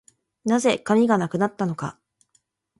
[0.45, 1.99] 何故、紙がなくなったのか